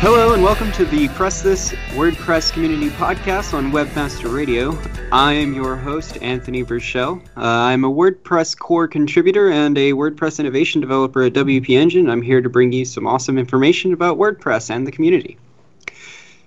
[0.00, 4.76] Hello and welcome to the Press This WordPress Community Podcast on Webmaster Radio.
[5.10, 7.22] I am your host, Anthony Burchell.
[7.36, 12.10] Uh, I'm a WordPress core contributor and a WordPress innovation developer at WP Engine.
[12.10, 15.38] I'm here to bring you some awesome information about WordPress and the community.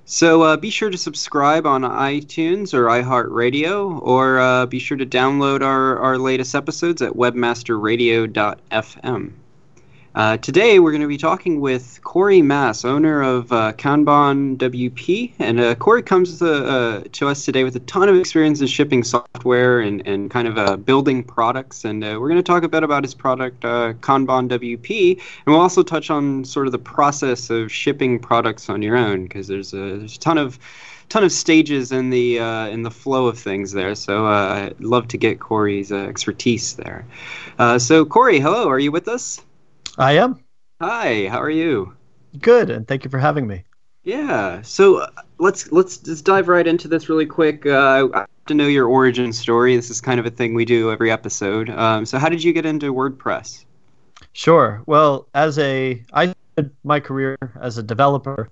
[0.06, 5.06] So uh, be sure to subscribe on iTunes or iHeartRadio, or uh, be sure to
[5.06, 9.34] download our, our latest episodes at webmasterradio.fm.
[10.18, 15.34] Uh, today, we're going to be talking with Corey Maass, owner of uh, Kanban WP.
[15.38, 18.66] And uh, Corey comes to, uh, to, us today with a ton of experience in
[18.66, 21.86] shipping software and, and kind of uh, building products.
[21.86, 25.12] And uh, we're going to talk a bit about his product, Kanban WP.
[25.12, 29.25] And we'll also touch on sort of the process of shipping products on your own,
[29.25, 30.58] because there's a, there's a ton of
[31.09, 33.94] ton of stages in the uh, in the flow of things there.
[33.94, 37.06] So uh, I'd love to get Corey's uh, expertise there.
[37.78, 39.44] so Corey, hello, are you with us?
[39.97, 40.44] I am.
[40.80, 41.94] Hi, how are you?
[42.40, 43.63] Good, and thank you for having me.
[44.03, 44.62] Yeah.
[44.62, 45.09] So uh,
[45.40, 47.66] let's let's just dive right into this really quick.
[47.66, 49.75] Uh, I have to know your origin story.
[49.75, 51.69] This is kind of a thing we do every episode.
[51.69, 53.66] Um, so how did you get into WordPress?
[54.34, 54.84] Sure.
[54.85, 58.52] Well, as a I did my career as a developer.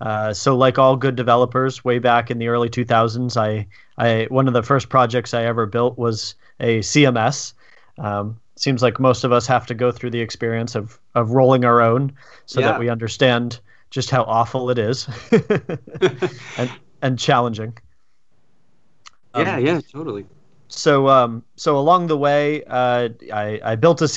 [0.00, 3.66] Uh, so like all good developers, way back in the early 2000s, I
[3.98, 7.52] I one of the first projects I ever built was a CMS.
[7.98, 11.64] Um, seems like most of us have to go through the experience of of rolling
[11.64, 12.12] our own
[12.46, 12.68] so yeah.
[12.68, 15.08] that we understand just how awful it is
[16.58, 16.70] and
[17.02, 17.76] and challenging.
[19.34, 20.26] Yeah, um, yeah, totally.
[20.68, 24.08] So um so along the way uh I I built a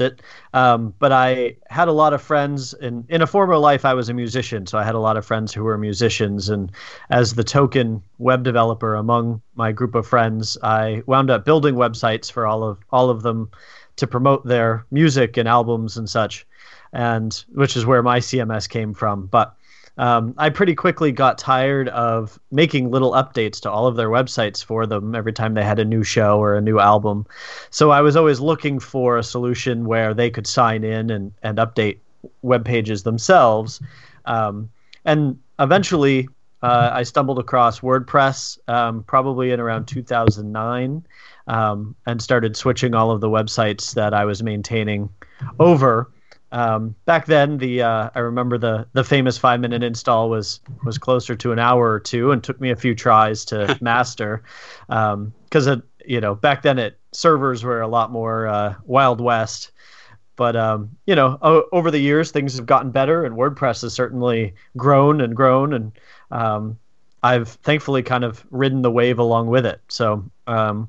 [0.00, 0.22] it.
[0.54, 3.84] Um, but I had a lot of friends in in a former life.
[3.84, 6.48] I was a musician, so I had a lot of friends who were musicians.
[6.48, 6.70] And
[7.10, 12.30] as the token web developer among my group of friends, I wound up building websites
[12.30, 13.50] for all of all of them
[13.96, 16.46] to promote their music and albums and such,
[16.92, 19.26] and which is where my CMS came from.
[19.26, 19.55] But
[19.98, 24.62] um, I pretty quickly got tired of making little updates to all of their websites
[24.62, 27.26] for them every time they had a new show or a new album.
[27.70, 31.58] So I was always looking for a solution where they could sign in and, and
[31.58, 31.98] update
[32.42, 33.80] web pages themselves.
[34.26, 34.70] Um,
[35.04, 36.28] and eventually,
[36.62, 41.06] uh, I stumbled across WordPress um, probably in around 2009
[41.46, 45.08] um, and started switching all of the websites that I was maintaining
[45.58, 46.10] over.
[46.52, 50.98] Um, back then, the uh, I remember the the famous five minute install was was
[50.98, 54.42] closer to an hour or two, and took me a few tries to master.
[54.86, 59.72] Because um, you know back then, it servers were a lot more uh, wild west.
[60.36, 63.94] But um, you know, o- over the years, things have gotten better, and WordPress has
[63.94, 65.92] certainly grown and grown, and
[66.30, 66.78] um,
[67.22, 69.80] I've thankfully kind of ridden the wave along with it.
[69.88, 70.88] So, um,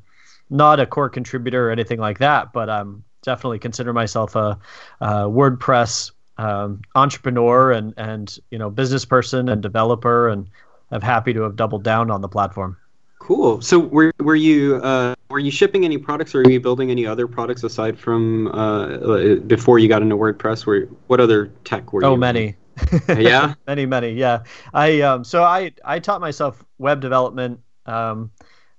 [0.50, 4.58] not a core contributor or anything like that, but I'm definitely consider myself a,
[5.02, 10.48] a WordPress um, entrepreneur and and you know business person and developer, and
[10.92, 12.78] I'm happy to have doubled down on the platform.
[13.20, 13.62] Cool.
[13.62, 17.06] So were were you uh, were you shipping any products, or were you building any
[17.06, 20.66] other products aside from uh, before you got into WordPress?
[20.66, 22.14] Where what other tech were oh, you?
[22.14, 22.56] Oh, many.
[23.10, 23.56] yeah.
[23.68, 24.12] many, many.
[24.12, 24.44] Yeah.
[24.74, 25.24] I um.
[25.24, 27.60] So I I taught myself web development.
[27.86, 28.32] Um,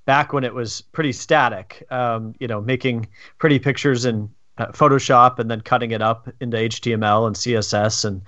[0.09, 3.07] back when it was pretty static, um, you know, making
[3.37, 4.27] pretty pictures in
[4.57, 8.07] uh, Photoshop and then cutting it up into HTML and CSS.
[8.07, 8.23] And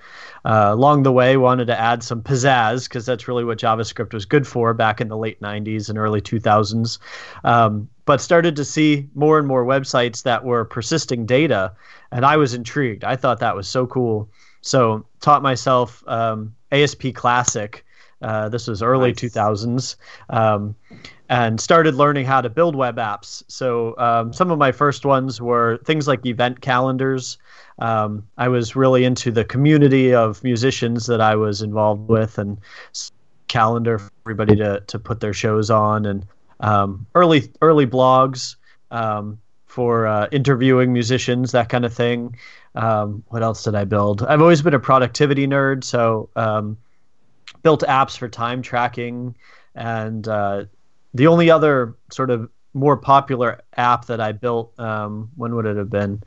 [0.45, 4.25] uh, along the way, wanted to add some pizzazz because that's really what JavaScript was
[4.25, 6.99] good for back in the late 90s and early 2000s.
[7.43, 11.73] Um, but started to see more and more websites that were persisting data,
[12.11, 13.03] and I was intrigued.
[13.03, 14.29] I thought that was so cool.
[14.61, 17.83] So taught myself um, ASP Classic.
[18.21, 19.19] Uh, this was early nice.
[19.19, 19.95] 2000s.
[20.29, 20.75] Um,
[21.31, 23.41] and started learning how to build web apps.
[23.47, 27.37] So um, some of my first ones were things like event calendars.
[27.79, 32.57] Um, I was really into the community of musicians that I was involved with, and
[33.47, 36.25] calendar for everybody to to put their shows on, and
[36.59, 38.57] um, early early blogs
[38.91, 42.35] um, for uh, interviewing musicians, that kind of thing.
[42.75, 44.21] Um, what else did I build?
[44.23, 46.77] I've always been a productivity nerd, so um,
[47.63, 49.35] built apps for time tracking
[49.75, 50.65] and uh,
[51.13, 55.77] the only other sort of more popular app that I built, um, when would it
[55.77, 56.21] have been?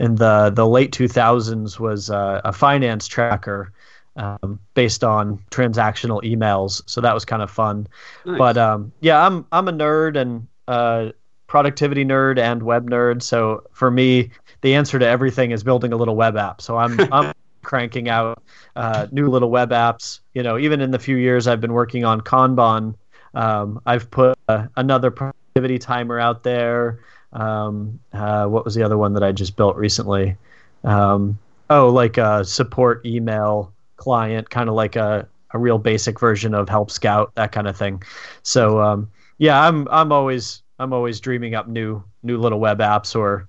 [0.00, 3.72] In the the late 2000s, was uh, a finance tracker
[4.16, 6.82] um, based on transactional emails.
[6.86, 7.86] So that was kind of fun.
[8.24, 8.38] Nice.
[8.38, 11.10] But um, yeah, I'm I'm a nerd and uh,
[11.46, 13.22] productivity nerd and web nerd.
[13.22, 14.30] So for me,
[14.62, 16.60] the answer to everything is building a little web app.
[16.60, 17.32] So I'm I'm
[17.64, 18.42] cranking out
[18.76, 20.20] uh, new little web apps.
[20.34, 22.94] You know, even in the few years I've been working on Kanban
[23.34, 27.00] um, I've put uh, another productivity timer out there.
[27.32, 30.36] Um, uh, what was the other one that I just built recently?
[30.84, 31.38] Um,
[31.68, 36.68] oh, like a support email client, kind of like a, a real basic version of
[36.68, 38.02] Help Scout, that kind of thing.
[38.42, 43.16] So um, yeah, I'm I'm always I'm always dreaming up new new little web apps
[43.16, 43.48] or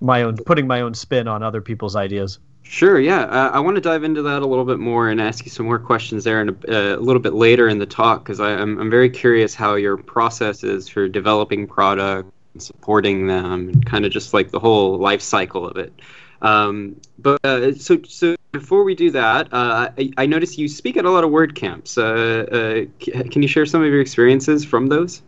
[0.00, 2.38] my own putting my own spin on other people's ideas.
[2.64, 3.24] Sure, yeah.
[3.24, 5.66] Uh, I want to dive into that a little bit more and ask you some
[5.66, 8.78] more questions there in a, uh, a little bit later in the talk because I'm,
[8.80, 14.04] I'm very curious how your process is for developing product and supporting them and kind
[14.06, 15.92] of just like the whole life cycle of it.
[16.40, 20.96] Um, but uh, so, so before we do that, uh, I, I noticed you speak
[20.96, 21.98] at a lot of WordCamps.
[21.98, 25.22] Uh, uh, can you share some of your experiences from those?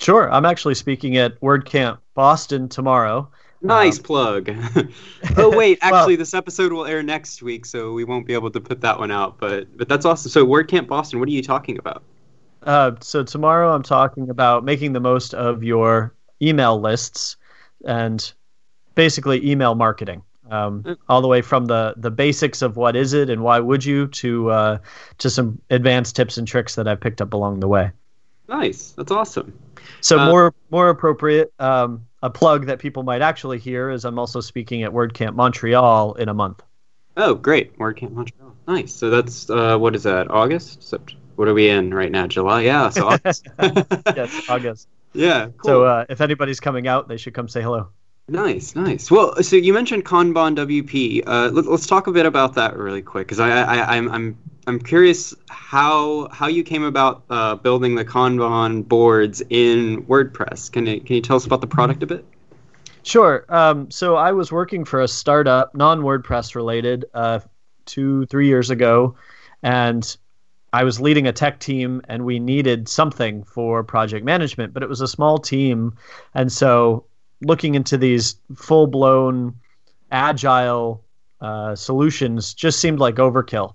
[0.00, 0.32] Sure.
[0.32, 3.30] I'm actually speaking at WordCamp Boston tomorrow.
[3.60, 4.50] Nice um, plug.
[5.36, 8.50] oh wait, actually, well, this episode will air next week, so we won't be able
[8.50, 9.38] to put that one out.
[9.38, 10.30] But but that's awesome.
[10.30, 12.02] So WordCamp Boston, what are you talking about?
[12.62, 17.36] Uh, so tomorrow I'm talking about making the most of your email lists
[17.84, 18.32] and
[18.94, 20.22] basically email marketing.
[20.50, 20.96] Um, mm.
[21.10, 24.06] all the way from the the basics of what is it and why would you
[24.06, 24.78] to uh,
[25.18, 27.90] to some advanced tips and tricks that I've picked up along the way.
[28.48, 29.52] Nice, that's awesome.
[30.00, 31.52] So uh, more more appropriate.
[31.58, 36.14] Um, a plug that people might actually hear is I'm also speaking at WordCamp Montreal
[36.14, 36.62] in a month.
[37.16, 37.76] Oh, great!
[37.78, 38.54] WordCamp Montreal.
[38.66, 38.94] Nice.
[38.94, 40.30] So that's uh, what is that?
[40.30, 40.80] August?
[40.80, 42.26] Sept- what are we in right now?
[42.26, 42.62] July?
[42.62, 43.46] Yeah, so August.
[43.60, 44.88] yes, August.
[45.14, 45.46] Yeah.
[45.56, 45.70] Cool.
[45.70, 47.88] So uh, if anybody's coming out, they should come say hello.
[48.28, 49.10] Nice, nice.
[49.10, 51.22] Well, so you mentioned Kanban WP.
[51.26, 54.38] Uh, let, us talk a bit about that really quick, because I, I, I'm, I'm,
[54.66, 60.70] I'm curious how how you came about uh, building the Kanban boards in WordPress.
[60.70, 62.26] Can you can you tell us about the product a bit?
[63.02, 63.46] Sure.
[63.48, 67.40] Um, so I was working for a startup, non WordPress related, uh,
[67.86, 69.16] two three years ago,
[69.62, 70.14] and
[70.74, 74.88] I was leading a tech team, and we needed something for project management, but it
[74.90, 75.94] was a small team,
[76.34, 77.06] and so
[77.42, 79.54] looking into these full blown
[80.10, 81.04] agile
[81.40, 83.74] uh, solutions just seemed like overkill.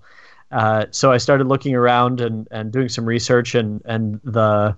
[0.50, 4.76] Uh, so I started looking around and, and doing some research, and, and the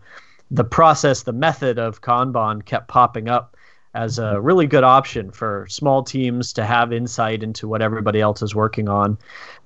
[0.51, 3.57] the process, the method of Kanban kept popping up
[3.95, 8.43] as a really good option for small teams to have insight into what everybody else
[8.43, 9.19] is working on.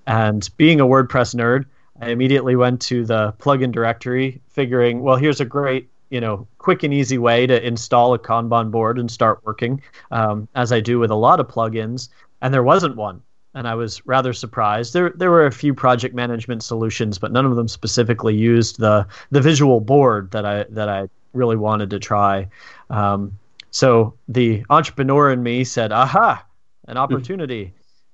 [0.06, 1.66] And being a WordPress nerd,
[2.00, 6.82] I immediately went to the plugin directory, figuring, well, here's a great you know quick
[6.82, 10.98] and easy way to install a kanban board and start working um, as i do
[10.98, 12.08] with a lot of plugins.
[12.42, 13.22] And there wasn't one.
[13.54, 14.92] And i was rather surprised.
[14.92, 19.06] There there were a few project management solutions but none of them specifically used the
[19.30, 22.48] the visual board that i that i really wanted to try.
[22.90, 23.38] Um,
[23.70, 26.44] so the entrepreneur in me said aha
[26.86, 27.02] an hmm.
[27.02, 27.66] opportunity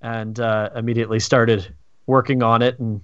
[0.02, 0.14] mm-hmm.
[0.14, 1.74] and uh, immediately started
[2.06, 2.78] working on it.
[2.78, 3.00] And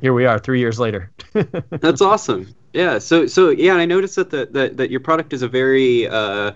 [0.00, 1.10] here we are three years later.
[1.70, 2.98] That's awesome yeah.
[2.98, 6.52] So so yeah, I noticed that the, that that your product is a very uh,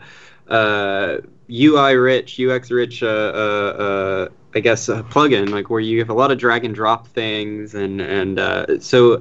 [0.49, 1.19] uh,
[1.51, 6.11] UI rich, UX rich, uh, uh, uh, I guess, uh, plugin like where you have
[6.11, 9.21] a lot of drag and drop things, and and so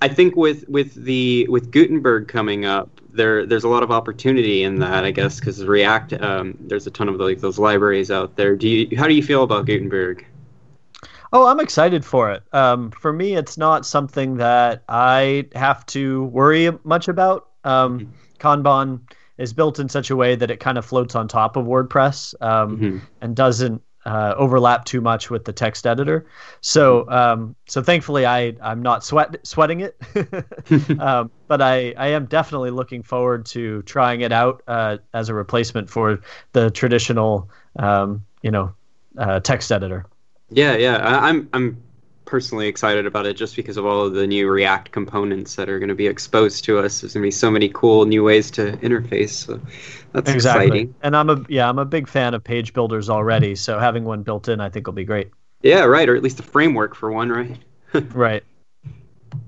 [0.00, 4.64] I think with with the with Gutenberg coming up, there there's a lot of opportunity
[4.64, 8.36] in that, I guess, because React, um, there's a ton of like those libraries out
[8.36, 8.56] there.
[8.56, 10.24] Do you how do you feel about Gutenberg?
[11.32, 12.42] Oh, I'm excited for it.
[12.52, 17.48] Um, for me, it's not something that I have to worry much about.
[17.64, 18.12] Um, mm-hmm.
[18.38, 19.00] Kanban
[19.38, 22.34] is built in such a way that it kind of floats on top of WordPress
[22.42, 22.98] um, mm-hmm.
[23.20, 26.26] and doesn't uh, overlap too much with the text editor.
[26.62, 29.96] So um, so thankfully I I'm not sweat sweating it,
[31.00, 35.34] um, but I I am definitely looking forward to trying it out uh, as a
[35.34, 36.20] replacement for
[36.52, 38.74] the traditional um, you know
[39.18, 40.06] uh, text editor.
[40.50, 41.82] Yeah, yeah, I, I'm I'm
[42.30, 45.80] personally excited about it just because of all of the new React components that are
[45.80, 47.00] going to be exposed to us.
[47.00, 49.30] There's going to be so many cool new ways to interface.
[49.30, 49.60] So
[50.12, 50.66] that's exactly.
[50.66, 50.94] exciting.
[51.02, 53.54] And I'm a yeah, I'm a big fan of page builders already.
[53.56, 55.30] So having one built in, I think will be great.
[55.62, 56.08] Yeah, right.
[56.08, 57.58] Or at least a framework for one, right?
[58.14, 58.44] right.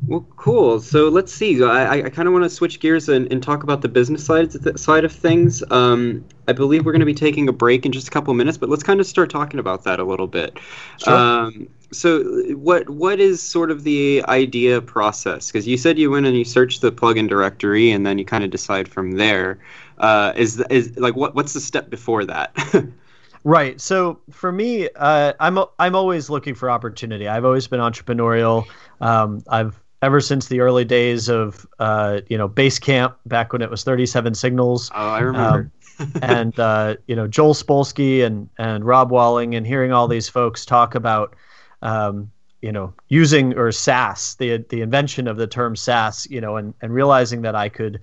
[0.06, 0.80] Well, cool.
[0.80, 1.62] So let's see.
[1.62, 4.78] I, I kind of want to switch gears and, and talk about the business side
[4.78, 5.62] side of things.
[5.70, 8.58] Um, I believe we're going to be taking a break in just a couple minutes,
[8.58, 10.58] but let's kind of start talking about that a little bit.
[10.98, 11.14] Sure.
[11.14, 12.22] Um, so,
[12.56, 15.50] what what is sort of the idea process?
[15.52, 18.44] Because you said you went and you searched the plugin directory, and then you kind
[18.44, 19.58] of decide from there.
[19.98, 22.56] Uh, is is like what what's the step before that?
[23.44, 23.80] Right.
[23.80, 27.26] So for me, uh, I'm I'm always looking for opportunity.
[27.28, 28.66] I've always been entrepreneurial.
[29.00, 33.70] Um, I've ever since the early days of uh, you know Basecamp back when it
[33.70, 34.90] was 37 signals.
[34.94, 35.70] Oh, I remember.
[35.98, 40.28] Um, and uh, you know Joel Spolsky and and Rob Walling and hearing all these
[40.28, 41.34] folks talk about
[41.82, 42.30] um,
[42.60, 46.74] you know using or SaaS the the invention of the term SaaS you know and
[46.80, 48.00] and realizing that I could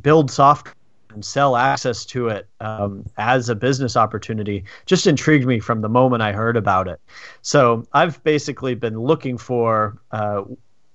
[0.00, 0.74] build software
[1.16, 5.88] and sell access to it um, as a business opportunity just intrigued me from the
[5.88, 7.00] moment I heard about it.
[7.40, 10.42] So I've basically been looking for uh,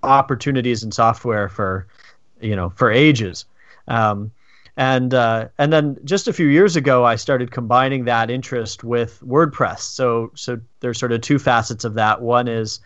[0.03, 1.87] opportunities in software for,
[2.39, 3.45] you know, for ages.
[3.87, 4.31] Um,
[4.77, 9.19] and uh, and then just a few years ago, I started combining that interest with
[9.21, 9.79] WordPress.
[9.79, 12.21] So so there's sort of two facets of that.
[12.21, 12.79] One is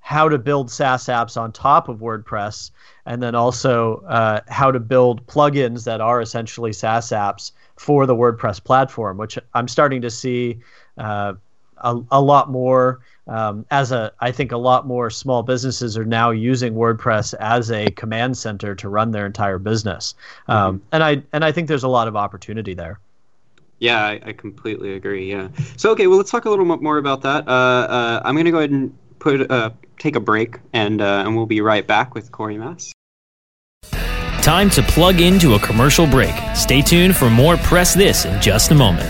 [0.00, 2.70] how to build SaaS apps on top of WordPress,
[3.06, 8.14] and then also uh, how to build plugins that are essentially SaaS apps for the
[8.14, 10.58] WordPress platform, which I'm starting to see
[10.98, 11.34] uh,
[11.78, 13.00] a, a lot more.
[13.28, 17.70] Um, as a, I think a lot more small businesses are now using WordPress as
[17.70, 20.14] a command center to run their entire business,
[20.48, 20.86] um, mm-hmm.
[20.90, 22.98] and I and I think there's a lot of opportunity there.
[23.78, 25.30] Yeah, I, I, completely agree.
[25.30, 25.48] Yeah.
[25.76, 27.48] So okay, well, let's talk a little bit more about that.
[27.48, 31.22] Uh, uh, I'm going to go ahead and put uh, take a break, and uh,
[31.24, 32.90] and we'll be right back with Corey Maass.
[34.42, 36.34] Time to plug into a commercial break.
[36.56, 39.08] Stay tuned for more Press This in just a moment.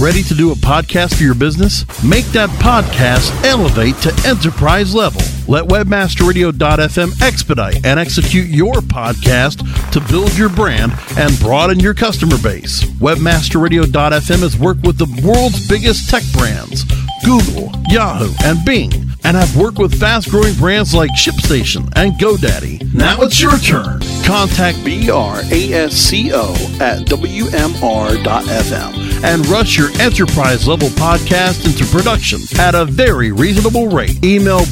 [0.00, 1.84] Ready to do a podcast for your business?
[2.02, 5.20] Make that podcast elevate to enterprise level.
[5.48, 12.38] Let webmasterradio.fm expedite and execute your podcast to build your brand and broaden your customer
[12.42, 12.84] base.
[13.00, 16.84] Webmasterradio.fm has worked with the world's biggest tech brands,
[17.24, 18.92] Google, Yahoo, and Bing,
[19.24, 22.92] and have worked with fast growing brands like ShipStation and GoDaddy.
[22.94, 24.00] Now it's your turn.
[24.24, 33.30] Contact BRASCO at WMR.fm and rush your enterprise level podcast into production at a very
[33.30, 34.24] reasonable rate.
[34.24, 34.64] Email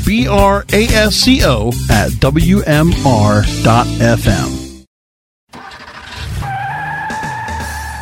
[0.67, 2.87] brasco at wmr.fm.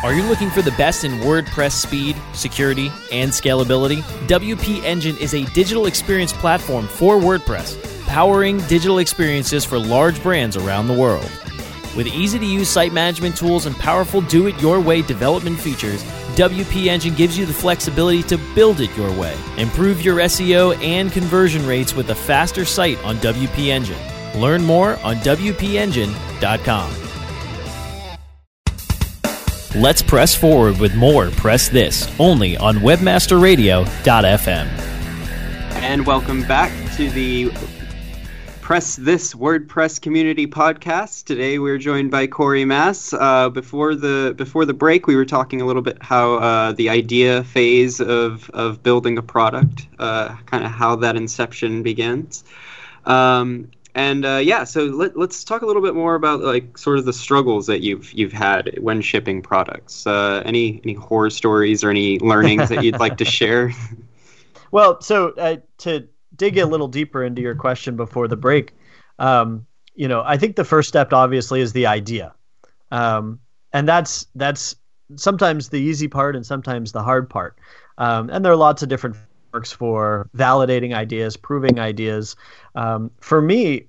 [0.01, 4.01] Are you looking for the best in WordPress speed, security, and scalability?
[4.27, 10.55] WP Engine is a digital experience platform for WordPress, powering digital experiences for large brands
[10.55, 11.29] around the world.
[11.97, 16.01] With easy to use site management tools and powerful do it your way development features,
[16.39, 19.35] WP Engine gives you the flexibility to build it your way.
[19.57, 23.99] Improve your SEO and conversion rates with a faster site on WP Engine.
[24.39, 26.93] Learn more on WPEngine.com.
[29.75, 34.67] Let's press forward with more Press This only on WebmasterRadio.fm.
[35.81, 37.51] And welcome back to the
[38.69, 41.25] Press This WordPress Community Podcast.
[41.25, 43.17] Today we're joined by Corey Maass.
[43.19, 46.87] Uh, before the before the break, we were talking a little bit how uh, the
[46.87, 52.43] idea phase of of building a product, uh, kind of how that inception begins.
[53.05, 56.99] Um, and uh, yeah, so let, us talk a little bit more about like sort
[56.99, 60.05] of the struggles that you've you've had when shipping products.
[60.05, 63.71] Uh, any any horror stories or any learnings that you'd like to share?
[64.69, 66.07] Well, so uh, to
[66.39, 68.73] dig a little deeper into your question before the break,
[69.19, 72.33] um, you know, I think the first step obviously is the idea,
[72.91, 73.39] um,
[73.73, 74.75] and that's that's
[75.15, 77.57] sometimes the easy part and sometimes the hard part.
[77.99, 79.17] Um, and there are lots of different
[79.53, 82.35] works for validating ideas, proving ideas.
[82.75, 83.87] Um, for me,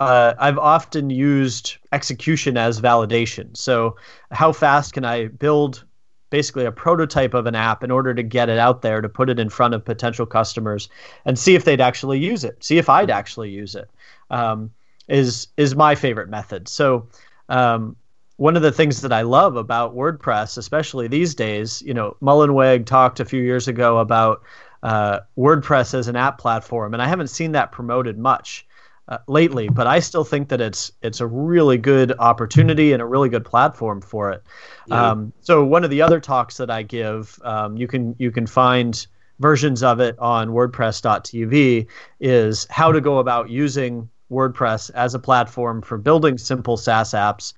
[0.00, 3.56] uh, I've often used execution as validation.
[3.56, 3.96] So,
[4.32, 5.84] how fast can I build
[6.30, 9.28] basically a prototype of an app in order to get it out there to put
[9.28, 10.88] it in front of potential customers
[11.24, 13.90] and see if they'd actually use it see if i'd actually use it
[14.30, 14.70] um,
[15.10, 16.68] is is my favorite method.
[16.68, 17.08] So
[17.48, 17.96] um,
[18.36, 22.86] one of the things that I love about WordPress, especially these days, you know, Mullenweg
[22.86, 24.42] talked a few years ago about
[24.82, 28.66] uh, WordPress as an app platform, and I haven't seen that promoted much
[29.10, 29.68] uh, lately.
[29.68, 33.44] But I still think that it's it's a really good opportunity and a really good
[33.44, 34.42] platform for it.
[34.86, 35.10] Yeah.
[35.10, 38.46] Um, so one of the other talks that I give, um, you can you can
[38.46, 39.06] find
[39.40, 41.86] versions of it on WordPress.tv,
[42.20, 47.52] is how to go about using WordPress as a platform for building simple SaaS apps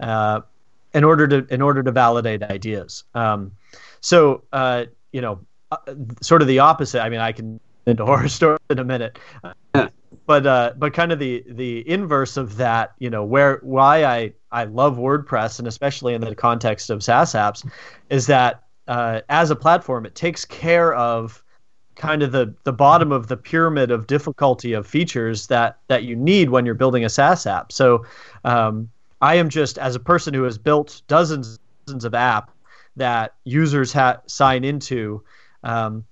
[0.00, 0.40] uh,
[0.92, 3.04] in order to in order to validate ideas.
[3.14, 3.52] Um,
[4.00, 5.40] so uh, you know,
[5.72, 5.78] uh,
[6.20, 7.02] sort of the opposite.
[7.02, 9.18] I mean, I can into horror story in a minute,
[10.28, 12.92] but uh, but kind of the the inverse of that.
[12.98, 17.32] You know, where why I I love WordPress and especially in the context of SaaS
[17.32, 17.68] apps,
[18.10, 21.42] is that uh, as a platform, it takes care of
[21.96, 26.14] kind of the the bottom of the pyramid of difficulty of features that that you
[26.14, 27.72] need when you're building a SaaS app.
[27.72, 28.04] So
[28.44, 28.90] um,
[29.22, 32.50] I am just as a person who has built dozens dozens of app
[32.96, 35.22] that users ha- sign into.
[35.64, 36.04] Um,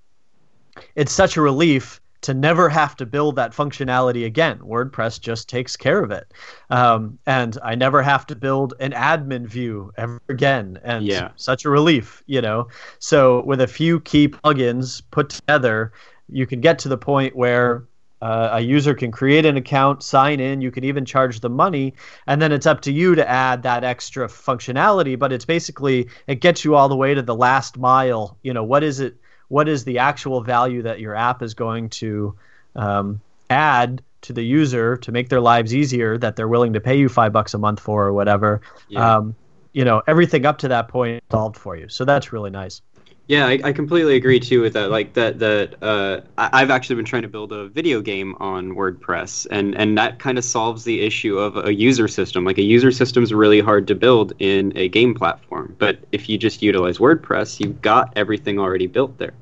[0.94, 4.58] it's such a relief to never have to build that functionality again.
[4.58, 6.34] WordPress just takes care of it,
[6.70, 10.80] um, and I never have to build an admin view ever again.
[10.82, 11.30] And yeah.
[11.36, 12.66] such a relief, you know.
[12.98, 15.92] So with a few key plugins put together,
[16.28, 17.84] you can get to the point where
[18.22, 20.60] uh, a user can create an account, sign in.
[20.60, 21.94] You can even charge the money,
[22.26, 25.16] and then it's up to you to add that extra functionality.
[25.16, 28.36] But it's basically it gets you all the way to the last mile.
[28.42, 29.16] You know, what is it?
[29.48, 32.34] What is the actual value that your app is going to
[32.74, 36.18] um, add to the user to make their lives easier?
[36.18, 38.60] That they're willing to pay you five bucks a month for, or whatever.
[38.88, 39.16] Yeah.
[39.16, 39.36] Um,
[39.72, 41.88] you know, everything up to that point solved for you.
[41.88, 42.80] So that's really nice.
[43.28, 44.90] Yeah, I, I, completely agree too with that.
[44.90, 49.48] Like that, that uh, I've actually been trying to build a video game on WordPress,
[49.50, 52.44] and and that kind of solves the issue of a user system.
[52.44, 56.28] Like a user system is really hard to build in a game platform, but if
[56.28, 59.34] you just utilize WordPress, you've got everything already built there.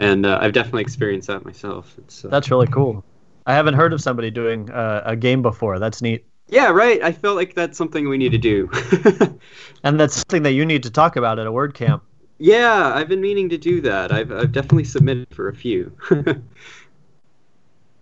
[0.00, 1.96] And uh, I've definitely experienced that myself.
[1.98, 3.04] Uh, that's really cool.
[3.46, 5.78] I haven't heard of somebody doing uh, a game before.
[5.78, 6.24] That's neat.
[6.48, 7.00] Yeah, right.
[7.00, 8.68] I feel like that's something we need to do.
[9.84, 12.00] and that's something that you need to talk about at a WordCamp.
[12.42, 14.12] Yeah, I've been meaning to do that.
[14.12, 15.92] I've I've definitely submitted for a few.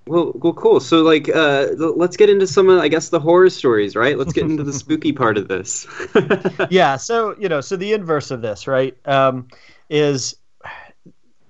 [0.06, 0.78] well, well, cool.
[0.78, 4.16] So, like, uh, let's get into some of, I guess, the horror stories, right?
[4.16, 5.88] Let's get into the spooky part of this.
[6.70, 6.96] yeah.
[6.96, 9.48] So, you know, so the inverse of this, right, um,
[9.90, 10.36] is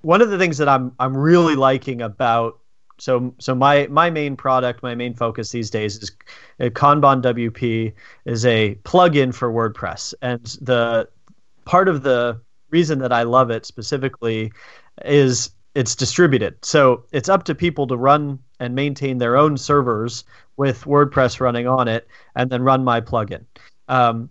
[0.00, 2.58] one of the things that I'm I'm really liking about.
[2.96, 6.10] So, so my my main product, my main focus these days is
[6.58, 7.92] uh, Kanban WP
[8.24, 11.06] is a plugin for WordPress, and the
[11.66, 14.52] part of the reason that I love it specifically
[15.04, 16.56] is it's distributed.
[16.64, 20.24] So it's up to people to run and maintain their own servers
[20.56, 23.44] with WordPress running on it, and then run my plugin.
[23.86, 24.28] Um,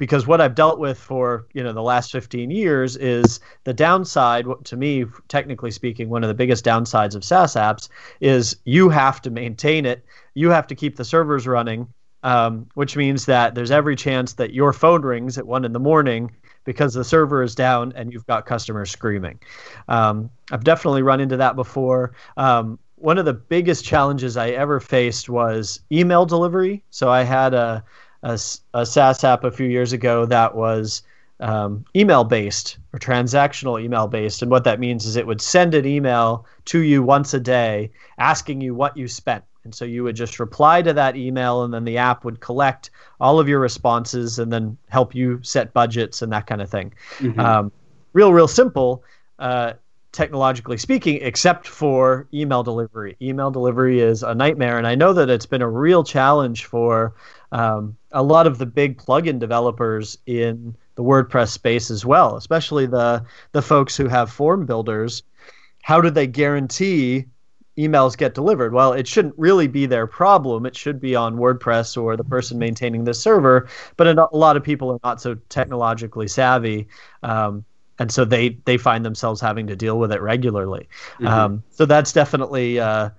[0.00, 4.46] because what I've dealt with for you know the last 15 years is the downside
[4.64, 7.90] to me technically speaking one of the biggest downsides of SaaS apps
[8.20, 11.86] is you have to maintain it you have to keep the servers running
[12.22, 15.78] um, which means that there's every chance that your phone rings at one in the
[15.78, 16.30] morning
[16.64, 19.38] because the server is down and you've got customers screaming.
[19.88, 22.12] Um, I've definitely run into that before.
[22.36, 26.82] Um, one of the biggest challenges I ever faced was email delivery.
[26.90, 27.82] So I had a,
[28.22, 28.38] a,
[28.74, 31.02] a SaaS app a few years ago that was
[31.40, 34.42] um, email based or transactional email based.
[34.42, 37.90] And what that means is it would send an email to you once a day
[38.18, 39.44] asking you what you spent.
[39.64, 42.90] And so you would just reply to that email, and then the app would collect
[43.20, 46.92] all of your responses and then help you set budgets and that kind of thing.
[47.18, 47.40] Mm-hmm.
[47.40, 47.72] Um,
[48.12, 49.04] real, real simple,
[49.38, 49.74] uh,
[50.12, 53.16] technologically speaking, except for email delivery.
[53.20, 57.14] Email delivery is a nightmare, and I know that it's been a real challenge for
[57.52, 62.86] um, a lot of the big plugin developers in the WordPress space as well, especially
[62.86, 65.22] the the folks who have form builders.
[65.82, 67.26] How do they guarantee
[67.78, 68.72] emails get delivered.
[68.72, 70.66] Well, it shouldn't really be their problem.
[70.66, 73.68] It should be on WordPress or the person maintaining the server.
[73.96, 76.88] But a lot of people are not so technologically savvy.
[77.22, 77.64] Um,
[77.98, 80.88] and so they, they find themselves having to deal with it regularly.
[81.14, 81.26] Mm-hmm.
[81.26, 83.10] Um, so that's definitely uh,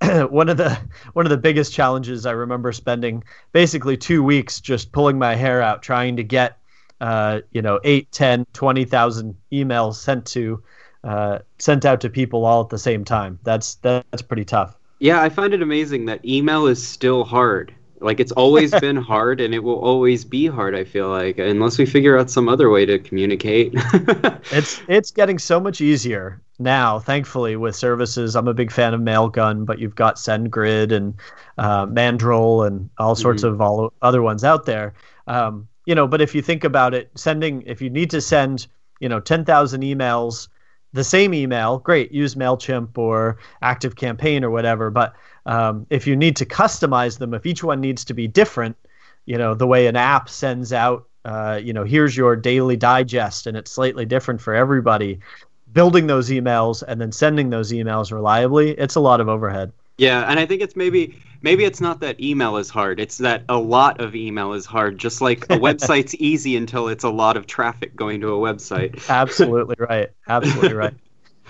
[0.28, 0.78] one of the
[1.14, 2.26] one of the biggest challenges.
[2.26, 6.58] I remember spending basically two weeks just pulling my hair out trying to get
[7.00, 10.62] uh, you know eight, ten, twenty thousand emails sent to
[11.06, 13.38] uh, sent out to people all at the same time.
[13.44, 14.76] That's that's pretty tough.
[14.98, 17.72] Yeah, I find it amazing that email is still hard.
[18.00, 21.78] Like it's always been hard and it will always be hard, I feel like, unless
[21.78, 23.72] we figure out some other way to communicate.
[24.50, 28.34] it's it's getting so much easier now, thankfully, with services.
[28.34, 31.14] I'm a big fan of Mailgun, but you've got SendGrid and
[31.56, 33.54] uh, Mandrill and all sorts mm-hmm.
[33.54, 34.94] of all other ones out there.
[35.28, 38.66] Um, you know, but if you think about it, sending if you need to send,
[38.98, 40.48] you know, 10,000 emails,
[40.96, 46.16] the same email, great, use Mailchimp or Active Campaign or whatever, but um, if you
[46.16, 48.76] need to customize them, if each one needs to be different,
[49.26, 53.46] you know, the way an app sends out, uh, you know, here's your daily digest
[53.46, 55.20] and it's slightly different for everybody,
[55.72, 59.72] building those emails and then sending those emails reliably, it's a lot of overhead.
[59.98, 62.98] Yeah, and I think it's maybe maybe it's not that email is hard.
[62.98, 64.98] It's that a lot of email is hard.
[64.98, 69.08] Just like a website's easy until it's a lot of traffic going to a website.
[69.08, 70.08] Absolutely right.
[70.28, 70.94] Absolutely right.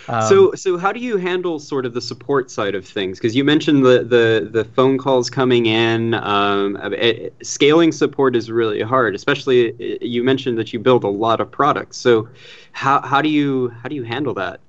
[0.08, 3.18] Um, so, so how do you handle sort of the support side of things?
[3.18, 6.12] Because you mentioned the, the the phone calls coming in.
[6.12, 11.40] Um, it, scaling support is really hard, especially you mentioned that you build a lot
[11.40, 11.96] of products.
[11.96, 12.28] So,
[12.72, 14.60] how how do you how do you handle that?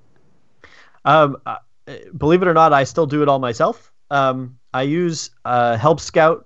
[1.03, 1.57] Um, uh,
[2.17, 3.91] believe it or not, I still do it all myself.
[4.09, 6.45] Um, I use uh, Help Scout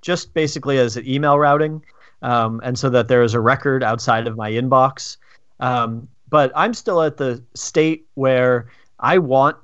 [0.00, 1.84] just basically as an email routing,
[2.22, 5.16] um, and so that there is a record outside of my inbox.
[5.60, 9.56] Um, but I'm still at the state where I want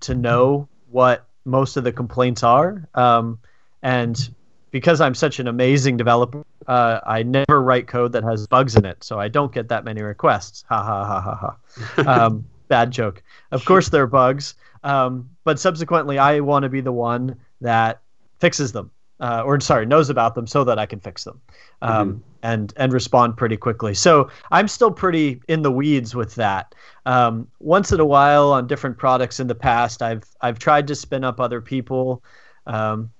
[0.00, 2.86] to know what most of the complaints are.
[2.94, 3.38] Um,
[3.82, 4.28] and
[4.70, 8.84] because I'm such an amazing developer, uh, I never write code that has bugs in
[8.84, 10.64] it, so I don't get that many requests.
[10.68, 11.56] Ha ha ha ha
[11.96, 12.26] ha.
[12.26, 13.22] um, bad joke.
[13.50, 18.00] Of course, there are bugs, um, but subsequently, I want to be the one that
[18.38, 18.90] fixes them
[19.22, 21.40] uh, or sorry, knows about them so that I can fix them
[21.80, 22.20] um, mm-hmm.
[22.42, 23.94] and and respond pretty quickly.
[23.94, 26.74] So I'm still pretty in the weeds with that.
[27.06, 30.96] Um, once in a while on different products in the past, I've I've tried to
[30.96, 32.22] spin up other people.
[32.66, 33.10] Um,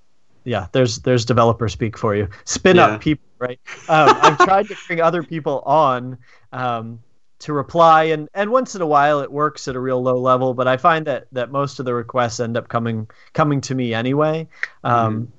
[0.43, 2.29] yeah, there's there's developer speak for you.
[2.47, 2.87] Spin yeah.
[2.87, 3.61] up people, right?
[3.89, 6.19] Um, I've tried to bring other people on
[6.53, 6.99] um,
[7.43, 10.55] to reply and and once in a while it works at a real low level
[10.55, 13.93] but i find that that most of the requests end up coming coming to me
[13.93, 14.49] anyway
[14.85, 15.33] um, mm-hmm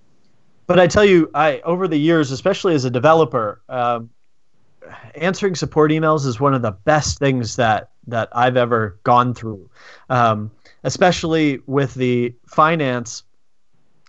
[0.65, 4.09] but I tell you, I over the years, especially as a developer, um,
[5.15, 9.69] answering support emails is one of the best things that that I've ever gone through.
[10.09, 10.51] Um,
[10.83, 13.23] especially with the finance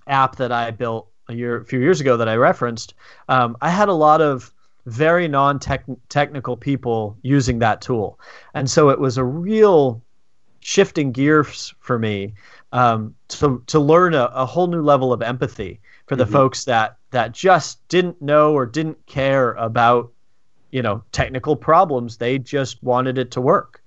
[0.06, 2.94] app that I built a year, a few years ago that I referenced.
[3.28, 4.52] Um, I had a lot of
[4.86, 8.18] very non-technical people using that tool,
[8.54, 10.02] and so it was a real
[10.60, 12.34] shifting gears for me
[12.72, 16.32] um, to to learn a, a whole new level of empathy for the mm-hmm.
[16.32, 20.12] folks that that just didn't know or didn't care about
[20.70, 22.16] you know technical problems.
[22.16, 23.83] They just wanted it to work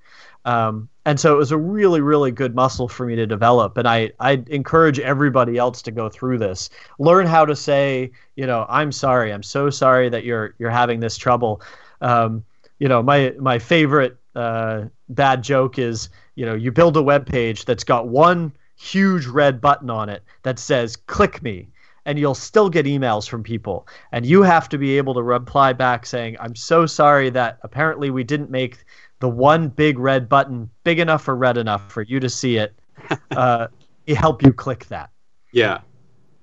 [0.48, 3.78] um, and so it was a really really good muscle for me to develop.
[3.78, 6.70] And i i encourage everybody else to go through this.
[7.00, 9.32] Learn how to say you know i'm sorry.
[9.34, 11.62] I'm so sorry that you're you're having this trouble.
[12.02, 12.44] Um,
[12.80, 17.26] you know my my favorite uh, bad joke is you know you build a web
[17.26, 21.68] page that's got one huge red button on it that says click me
[22.08, 23.86] and you'll still get emails from people.
[24.14, 28.10] And you have to be able to reply back saying, I'm so sorry that apparently
[28.10, 28.86] we didn't make
[29.20, 32.74] the one big red button big enough or red enough for you to see it.
[33.32, 33.68] Uh,
[34.16, 35.12] help you click that.
[35.52, 35.82] Yeah.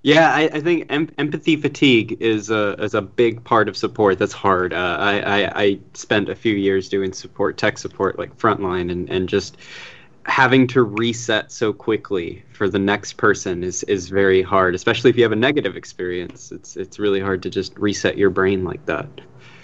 [0.02, 4.18] Yeah, I, I think em- empathy fatigue is a is a big part of support.
[4.18, 4.72] That's hard.
[4.72, 9.08] Uh, I, I, I spent a few years doing support, tech support, like frontline, and,
[9.10, 9.56] and just
[10.26, 15.16] having to reset so quickly for the next person is is very hard, especially if
[15.16, 16.52] you have a negative experience.
[16.52, 19.08] It's it's really hard to just reset your brain like that.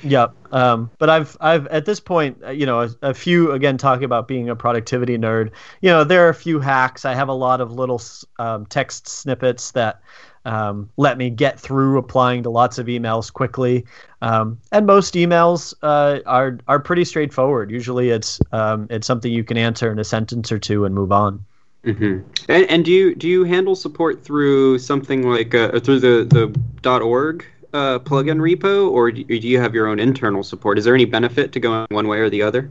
[0.03, 0.35] Yep.
[0.53, 4.05] Um, but I've I've at this point, uh, you know, a, a, few again talking
[4.05, 5.51] about being a productivity nerd.
[5.81, 7.05] You know, there are a few hacks.
[7.05, 8.01] I have a lot of little
[8.39, 10.01] um, text snippets that
[10.45, 13.85] um, let me get through applying to lots of emails quickly.
[14.23, 17.71] Um, and most emails uh, are are pretty straightforward.
[17.71, 21.13] Usually, it's um, it's something you can answer in a sentence or two and move
[21.13, 21.45] on.
[21.85, 22.29] Mm-hmm.
[22.51, 27.01] And, and, do you do you handle support through something like uh, through the the
[27.01, 30.79] .org uh, plugin repo, or do you have your own internal support?
[30.79, 32.71] Is there any benefit to going one way or the other?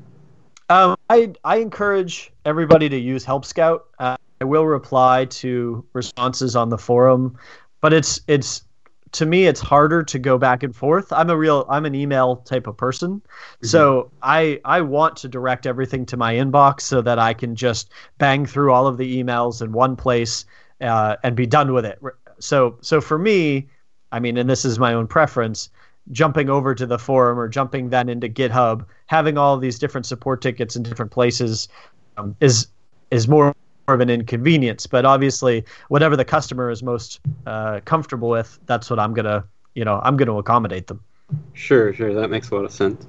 [0.70, 3.88] Um, I I encourage everybody to use Help Scout.
[3.98, 7.38] Uh, I will reply to responses on the forum,
[7.82, 8.64] but it's it's
[9.12, 11.12] to me it's harder to go back and forth.
[11.12, 13.20] I'm a real I'm an email type of person.
[13.20, 13.68] Mm-hmm.
[13.68, 17.92] So I I want to direct everything to my inbox so that I can just
[18.18, 20.46] bang through all of the emails in one place
[20.82, 22.00] uh, and be done with it.
[22.40, 23.68] So so for me,
[24.12, 25.70] I mean, and this is my own preference,
[26.12, 30.42] jumping over to the forum or jumping then into GitHub, having all these different support
[30.42, 31.68] tickets in different places
[32.18, 32.68] um, is
[33.12, 33.56] is more
[33.94, 34.88] of an inconvenience.
[34.88, 39.86] But obviously, whatever the customer is most uh, comfortable with, that's what I'm gonna, you
[39.86, 41.04] know, I'm gonna accommodate them.
[41.54, 43.06] Sure, sure, that makes a lot of sense.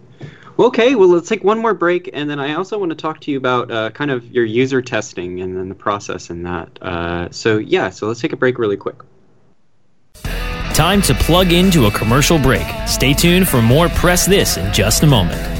[0.59, 3.31] Okay, well, let's take one more break, and then I also want to talk to
[3.31, 6.83] you about uh, kind of your user testing and then the process in that.
[6.83, 8.97] Uh, so, yeah, so let's take a break really quick.
[10.75, 12.67] Time to plug into a commercial break.
[12.87, 15.60] Stay tuned for more Press This in just a moment.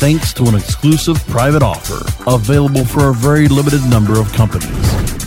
[0.00, 4.70] thanks to an exclusive private offer available for a very limited number of companies.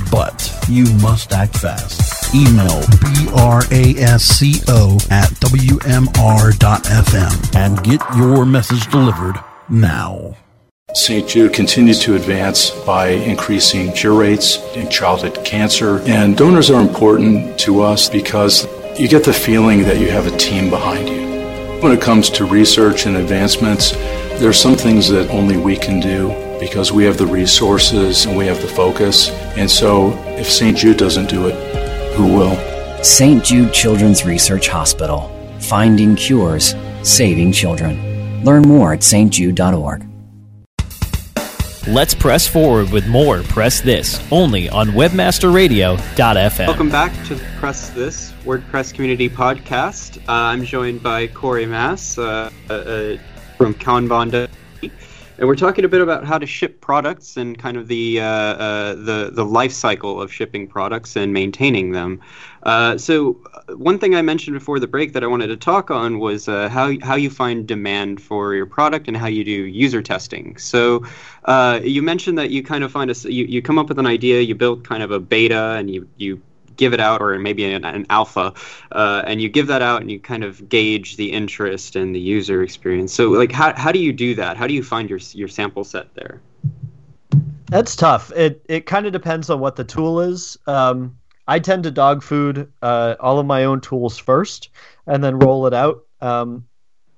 [0.09, 2.33] But you must act fast.
[2.33, 2.81] Email
[4.23, 6.55] brasco at wmr.fm
[7.55, 9.35] and get your message delivered
[9.69, 10.35] now.
[10.95, 11.27] St.
[11.27, 15.99] Jude continues to advance by increasing cure rates in childhood cancer.
[16.07, 18.65] And donors are important to us because
[18.99, 21.23] you get the feeling that you have a team behind you.
[21.81, 23.93] When it comes to research and advancements,
[24.43, 26.27] there are some things that only we can do
[26.59, 29.29] because we have the resources and we have the focus.
[29.55, 30.77] And so if St.
[30.77, 31.55] Jude doesn't do it,
[32.15, 32.53] who will?
[33.01, 33.41] St.
[33.41, 35.31] Jude Children's Research Hospital.
[35.61, 38.43] Finding cures, saving children.
[38.43, 40.05] Learn more at stjude.org.
[41.87, 46.67] Let's press forward with more Press This only on webmasterradio.fm.
[46.67, 50.17] Welcome back to Press This WordPress Community Podcast.
[50.27, 53.17] Uh, I'm joined by Corey Maass uh, uh, uh
[53.63, 54.49] from Kanban
[55.37, 58.25] and we're talking a bit about how to ship products and kind of the uh,
[58.25, 62.19] uh, the the life cycle of shipping products and maintaining them.
[62.63, 65.89] Uh, so uh, one thing I mentioned before the break that I wanted to talk
[65.91, 69.51] on was uh, how how you find demand for your product and how you do
[69.51, 70.57] user testing.
[70.57, 71.05] So
[71.45, 74.07] uh, you mentioned that you kind of find a you, you come up with an
[74.07, 76.41] idea, you build kind of a beta, and you you
[76.75, 78.53] give it out or maybe an, an alpha
[78.91, 82.19] uh, and you give that out and you kind of gauge the interest and the
[82.19, 83.13] user experience.
[83.13, 84.57] So like how, how do you do that?
[84.57, 86.41] How do you find your, your sample set there?
[87.67, 88.31] That's tough.
[88.35, 90.57] It, it kind of depends on what the tool is.
[90.67, 94.69] Um, i tend to dog food uh, all of my own tools first
[95.07, 96.03] and then roll it out.
[96.21, 96.65] Um,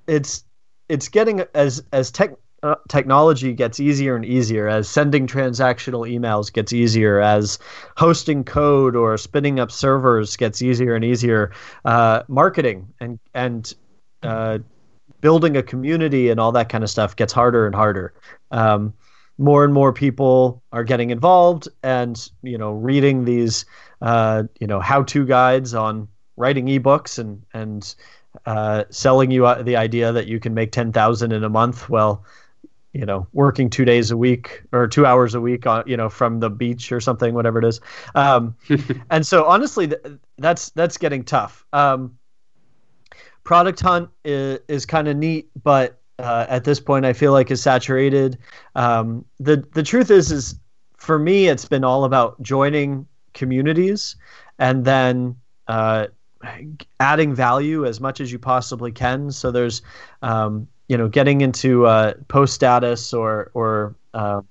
[0.08, 0.44] it's
[0.90, 2.32] it's getting as as tech
[2.66, 7.60] uh, technology gets easier and easier as sending transactional emails gets easier as
[7.96, 11.52] hosting code or spinning up servers gets easier and easier
[11.86, 13.76] uh, marketing and and
[14.24, 14.58] uh,
[15.22, 18.16] building a community and all that kind of stuff gets harder and harder.
[18.50, 18.96] Um,
[19.38, 23.66] more and more people are getting involved and you know reading these
[24.02, 27.94] uh, you know how-to guides on writing ebooks and and
[28.48, 31.90] uh, selling you uh, the idea that you can make 10,000 in a month.
[31.90, 32.26] Well
[32.96, 36.08] you know, working two days a week or two hours a week on, you know,
[36.08, 37.82] from the beach or something, whatever it is.
[38.16, 38.56] Um,
[39.10, 40.02] and so honestly, th-
[40.38, 41.66] that's, that's getting tough.
[41.74, 42.18] Um,
[43.44, 47.52] product hunt is, is kind of neat, but uh, at this point I feel like
[47.52, 48.38] is saturated.
[48.76, 50.58] Um, the, the truth is, is
[50.96, 54.16] for me, it's been all about joining communities
[54.58, 55.36] and then,
[55.68, 56.08] uh,
[57.02, 59.32] adding value as much as you possibly can.
[59.32, 59.82] So there's,
[60.22, 64.42] um, you know, getting into uh, post status or or uh,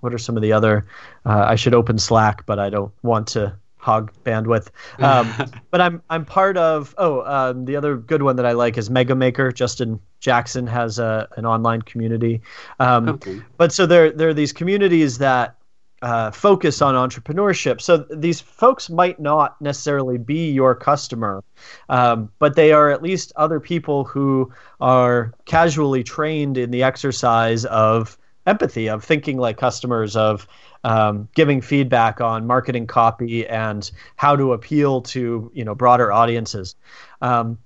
[0.00, 0.86] what are some of the other?
[1.24, 4.68] Uh, I should open Slack, but I don't want to hog bandwidth.
[4.98, 5.32] Um,
[5.70, 6.94] but I'm I'm part of.
[6.98, 9.54] Oh, um, the other good one that I like is MegaMaker.
[9.54, 12.40] Justin Jackson has a an online community.
[12.80, 13.42] Um, okay.
[13.56, 15.56] But so there there are these communities that
[16.04, 17.80] uh, focus on entrepreneurship.
[17.80, 21.42] So these folks might not necessarily be your customer,
[21.88, 27.64] um, but they are at least other people who are casually trained in the exercise
[27.64, 30.46] of empathy, of thinking like customers, of
[30.84, 36.76] um, giving feedback on marketing copy and how to appeal to you know broader audiences.
[37.22, 37.56] Um,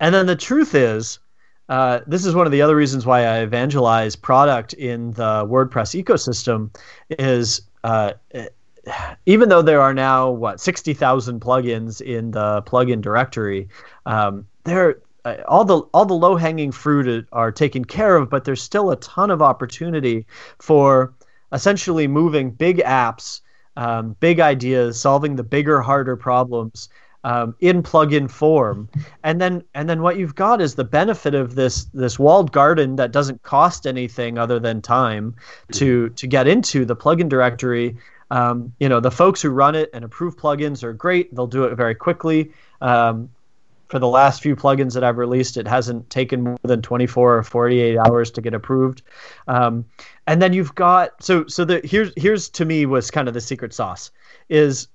[0.00, 1.20] and then the truth is,
[1.68, 6.00] uh, this is one of the other reasons why I evangelize product in the WordPress
[6.02, 6.74] ecosystem
[7.10, 8.12] is uh,
[9.26, 13.68] even though there are now what 60,000 plugins in the plugin directory,
[14.06, 18.44] um, there uh, all the all the low hanging fruit are taken care of, but
[18.44, 20.24] there's still a ton of opportunity
[20.60, 21.14] for
[21.52, 23.40] essentially moving big apps,
[23.76, 26.88] um, big ideas, solving the bigger, harder problems
[27.26, 28.88] um, in plugin form,
[29.24, 32.94] and then and then what you've got is the benefit of this this walled garden
[32.96, 35.34] that doesn't cost anything other than time
[35.72, 37.96] to to get into the plugin directory.
[38.30, 41.34] Um, you know, the folks who run it and approve plugins are great.
[41.34, 42.52] They'll do it very quickly.
[42.80, 43.28] Um,
[43.88, 47.42] for the last few plugins that I've released, it hasn't taken more than 24 or
[47.44, 49.02] 48 hours to get approved.
[49.46, 49.84] Um,
[50.28, 53.40] and then you've got so so the here's here's to me was kind of the
[53.40, 54.12] secret sauce
[54.48, 54.86] is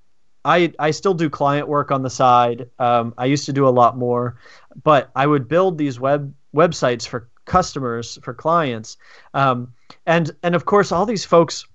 [0.46, 2.70] I I still do client work on the side.
[2.80, 4.38] Um, I used to do a lot more,
[4.84, 8.98] but I would build these web websites for customers for clients,
[9.34, 9.74] um,
[10.06, 11.66] and and of course all these folks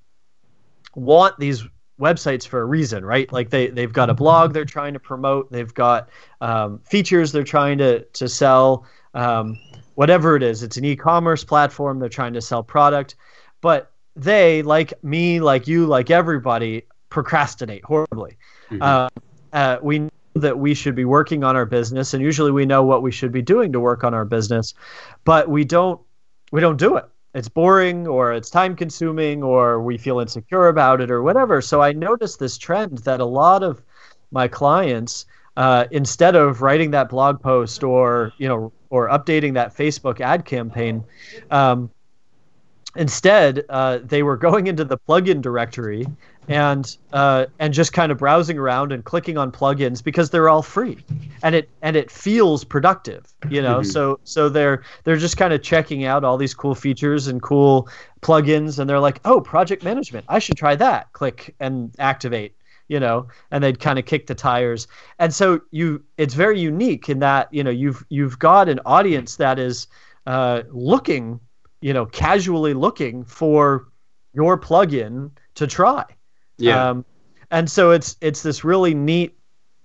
[0.94, 1.64] want these
[2.00, 3.30] websites for a reason, right?
[3.32, 6.08] Like they they've got a blog they're trying to promote, they've got
[6.40, 9.58] um, features they're trying to to sell, um,
[9.94, 10.62] whatever it is.
[10.62, 13.14] It's an e-commerce platform they're trying to sell product,
[13.60, 18.36] but they like me, like you, like everybody procrastinate horribly.
[18.70, 18.82] Mm-hmm.
[18.82, 19.08] Uh,
[19.52, 22.82] uh, we know that we should be working on our business, and usually we know
[22.82, 24.74] what we should be doing to work on our business,
[25.24, 26.00] but we don't
[26.52, 31.02] we don't do it it's boring or it's time consuming or we feel insecure about
[31.02, 31.60] it or whatever.
[31.60, 33.82] So I noticed this trend that a lot of
[34.30, 35.26] my clients,
[35.58, 40.46] uh, instead of writing that blog post or you know or updating that Facebook ad
[40.46, 41.04] campaign,
[41.50, 41.90] um,
[42.96, 46.06] instead uh, they were going into the plugin directory
[46.48, 50.62] and uh, and just kind of browsing around and clicking on plugins because they're all
[50.62, 50.98] free,
[51.42, 53.80] and it and it feels productive, you know.
[53.80, 53.90] Mm-hmm.
[53.90, 57.88] So so they're they're just kind of checking out all these cool features and cool
[58.20, 61.12] plugins, and they're like, oh, project management, I should try that.
[61.12, 62.54] Click and activate,
[62.88, 64.86] you know, and they'd kind of kick the tires.
[65.18, 69.36] And so you, it's very unique in that you know you've you've got an audience
[69.36, 69.88] that is
[70.26, 71.40] uh, looking,
[71.80, 73.88] you know, casually looking for
[74.32, 76.04] your plugin to try
[76.58, 76.90] yeah.
[76.90, 77.04] Um,
[77.50, 79.38] and so it's it's this really neat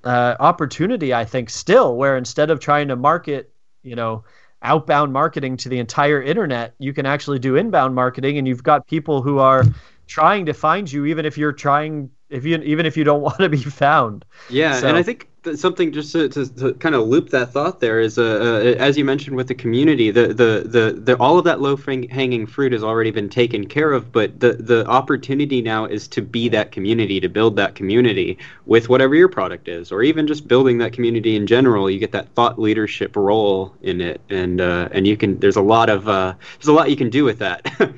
[0.04, 3.54] uh, opportunity, I think, still where instead of trying to market,
[3.84, 4.24] you know,
[4.64, 8.88] outbound marketing to the entire internet, you can actually do inbound marketing, and you've got
[8.88, 9.64] people who are
[10.08, 13.38] trying to find you, even if you're trying, if you even if you don't want
[13.38, 14.26] to be found.
[14.50, 17.80] Yeah, so, and I think something just to, to, to, kind of loop that thought
[17.80, 21.38] there is uh, uh, as you mentioned with the community the, the, the, the all
[21.38, 25.62] of that low hanging fruit has already been taken care of but the, the opportunity
[25.62, 29.92] now is to be that community to build that community with whatever your product is
[29.92, 34.00] or even just building that community in general you get that thought leadership role in
[34.00, 36.96] it and uh, and you can there's a lot of uh, there's a lot you
[36.96, 37.66] can do with that.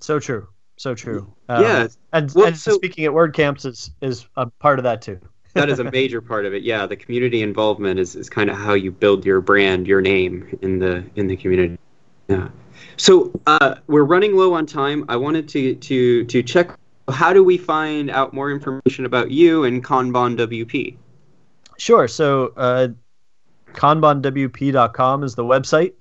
[0.00, 1.32] So true so true.
[1.48, 1.54] Yeah.
[1.54, 5.18] Um, and, well, and so, speaking at WordCamps is is a part of that too
[5.54, 6.62] that is a major part of it.
[6.62, 10.58] Yeah, the community involvement is, is kind of how you build your brand, your name
[10.62, 11.78] in the in the community.
[12.28, 12.48] Yeah.
[12.96, 15.04] So uh, we're running low on time.
[15.08, 16.76] I wanted to to to check.
[17.08, 20.96] How do we find out more information about you and Kanban WP?
[21.76, 22.08] Sure.
[22.08, 22.88] So uh,
[23.74, 25.92] kanbanwp.com is the website.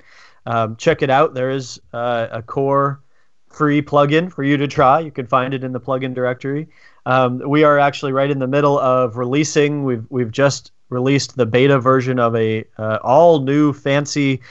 [0.46, 1.34] Um, check it out.
[1.34, 3.02] There is uh, a core
[3.50, 5.00] free plugin for you to try.
[5.00, 6.68] You can find it in the plugin directory.
[7.06, 9.84] Um, we are actually right in the middle of releasing.
[9.84, 14.42] We've we've just released the beta version of a uh, all new fancy.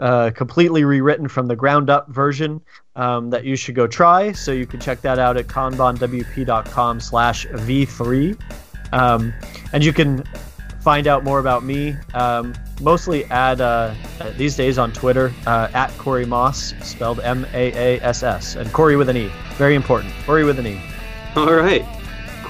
[0.00, 2.62] Uh, completely rewritten from the ground up version
[2.96, 4.32] um, that you should go try.
[4.32, 8.40] So you can check that out at kanbanwp.com slash v3.
[8.92, 9.34] Um,
[9.74, 10.24] and you can
[10.80, 13.94] find out more about me, um, mostly at uh,
[14.36, 18.72] these days on Twitter, uh, at Corey Maass, spelled M A A S S, and
[18.72, 19.30] Corey with an E.
[19.56, 20.12] Very important.
[20.24, 20.80] Corey with an E.
[21.36, 21.84] All right.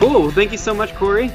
[0.02, 0.22] Cool.
[0.22, 1.30] Well, thank you so much, Corey.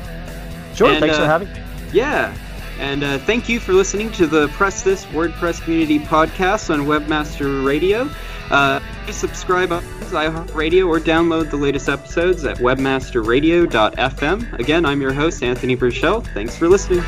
[0.76, 0.90] Sure.
[0.90, 1.60] And, thanks uh, for having me.
[1.94, 2.36] Yeah.
[2.80, 7.66] And uh, thank you for listening to the Press This WordPress Community Podcast on Webmaster
[7.66, 8.10] Radio.
[8.52, 14.60] Uh, please subscribe on iHeartRadio or download the latest episodes at webmasterradio.fm.
[14.60, 16.20] Again, I'm your host, Anthony Burchell.
[16.34, 17.00] Thanks for listening.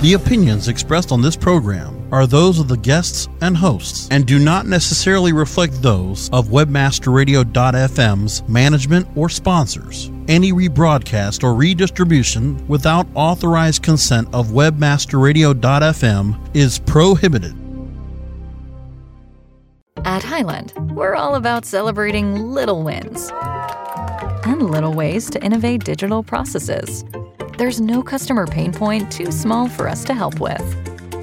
[0.00, 4.38] The opinions expressed on this program are those of the guests and hosts and do
[4.38, 10.10] not necessarily reflect those of webmasterradio.fm's management or sponsors.
[10.28, 17.54] Any rebroadcast or redistribution without authorized consent of webmasterradio.fm is prohibited.
[20.04, 23.30] At Hyland, we're all about celebrating little wins
[24.44, 27.04] and little ways to innovate digital processes.
[27.58, 30.95] There's no customer pain point too small for us to help with.